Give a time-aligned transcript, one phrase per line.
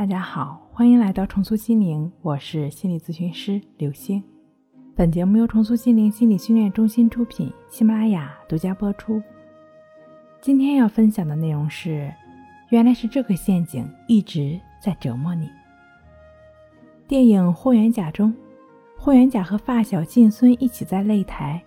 [0.00, 4.24] 大家好，欢迎来到重塑心灵，我是心理咨询师刘星。
[4.96, 9.22] 本节目由重塑心灵心理训练中心出品，喜马拉雅独家播出。
[10.40, 12.10] 今天要分享的内容是：
[12.70, 15.50] 原来是这个陷阱一直在折磨你。
[17.06, 18.34] 电影《霍元甲》中，
[18.96, 21.62] 霍元甲和发小晋孙一起在擂台。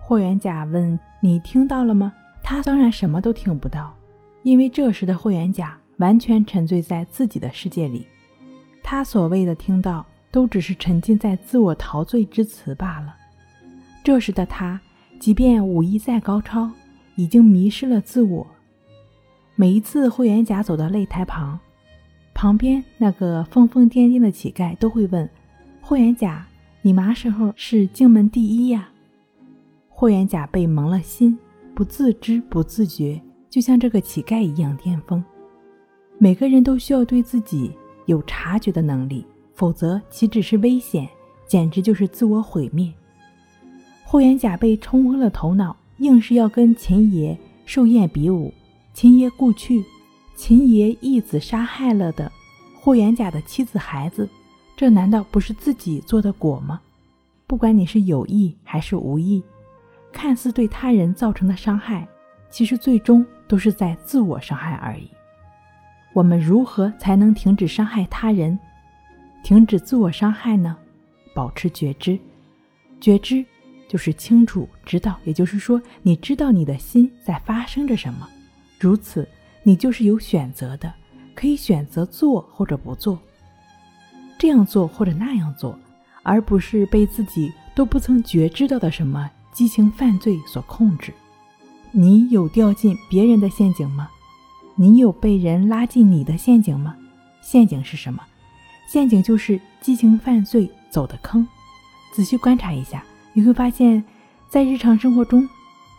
[0.00, 2.12] 霍元甲问：“你听到了吗？”
[2.42, 3.94] 他当然什么都听不到，
[4.42, 5.78] 因为这时的霍元甲。
[5.98, 8.06] 完全沉醉在自己的世界里，
[8.82, 13.14] 他所谓的听到，都只是沉浸在自我陶醉之词罢了。
[14.02, 14.80] 这时的他，
[15.20, 16.70] 即便武艺再高超，
[17.16, 18.46] 已经迷失了自我。
[19.54, 21.58] 每一次霍元甲走到擂台旁，
[22.32, 25.28] 旁边那个疯疯癫癫的乞丐都会问
[25.80, 26.46] 霍元甲
[26.80, 28.88] ：“你嘛时候是荆门第一呀？”
[29.90, 31.36] 霍元甲被蒙了心，
[31.74, 35.22] 不自知不自觉，就像这个乞丐一样巅峰。
[36.20, 37.70] 每个人都需要对自己
[38.06, 39.24] 有察觉的能力，
[39.54, 41.08] 否则岂止是危险，
[41.46, 42.92] 简直就是自我毁灭。
[44.04, 48.52] 霍元甲被冲昏了头脑，硬是要跟秦爷寿宴比武。
[48.92, 49.84] 秦爷故去，
[50.34, 52.32] 秦爷义子杀害了的
[52.74, 54.28] 霍元甲的妻子孩子，
[54.76, 56.80] 这难道不是自己做的果吗？
[57.46, 59.40] 不管你是有意还是无意，
[60.10, 62.08] 看似对他人造成的伤害，
[62.50, 65.08] 其实最终都是在自我伤害而已。
[66.18, 68.58] 我们如何才能停止伤害他人，
[69.44, 70.76] 停止自我伤害呢？
[71.32, 72.18] 保持觉知，
[73.00, 73.46] 觉知
[73.86, 78.28] 就是清楚知道，也就是说，你知道你的心在发生着什么。
[78.80, 79.28] 如此，
[79.62, 80.92] 你就是有选择的，
[81.36, 83.16] 可以选择做或者不做，
[84.36, 85.78] 这样做或者那样做，
[86.24, 91.14] 而不是被自己都不曾觉知到的什么激情犯罪所控制。
[91.92, 94.10] 你有掉进别人的陷阱吗？
[94.80, 96.94] 你有被人拉进你的陷阱吗？
[97.40, 98.22] 陷阱是什么？
[98.88, 101.44] 陷阱就是激情犯罪走的坑。
[102.12, 104.04] 仔细观察一下，你会发现，
[104.48, 105.48] 在日常生活中，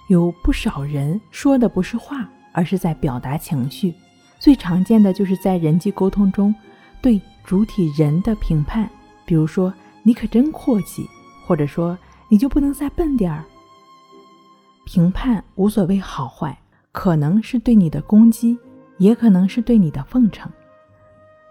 [0.08, 3.94] 有不少人说的不是话，而是在表达情绪。
[4.40, 6.56] 最常见的就是在人际沟通中，
[7.02, 8.90] 对主体人的评判，
[9.26, 9.74] 比如说
[10.04, 11.06] “你可真阔气”，
[11.46, 11.98] 或者说
[12.30, 13.44] “你就不能再笨点儿”。
[14.88, 16.58] 评判无所谓好坏，
[16.94, 18.58] 可能是对你的攻击。
[19.00, 20.52] 也可能是对你的奉承，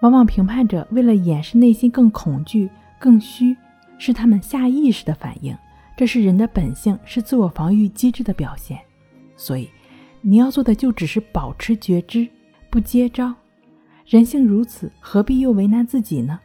[0.02, 2.70] 往往评判者为了掩饰内心更恐惧、
[3.00, 3.56] 更虚，
[3.98, 5.56] 是他们下意识的反应。
[5.96, 8.78] 这是人的本性，是自我防御机制的表现。
[9.36, 9.68] 所以，
[10.20, 12.28] 你要做的就只是保持觉知，
[12.70, 13.34] 不接招。
[14.06, 16.38] 人性如此，何必又为难自己呢？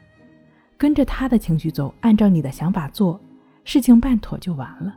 [0.75, 3.21] 跟着他的情绪走，按照你的想法做，
[3.63, 4.95] 事情办妥就完了。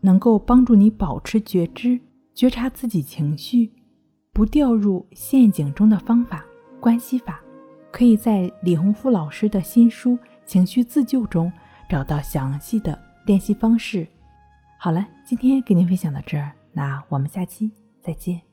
[0.00, 2.00] 能够帮助你保持觉知、
[2.34, 3.72] 觉察自己情绪。
[4.32, 6.44] 不掉入陷阱中的方法
[6.78, 7.40] 关系法，
[7.90, 10.12] 可以在李洪福老师的新书
[10.46, 11.52] 《情绪自救》中
[11.88, 14.06] 找到详细的练习方式。
[14.78, 17.70] 好了，今天给您分享到这儿，那我们下期
[18.00, 18.49] 再见。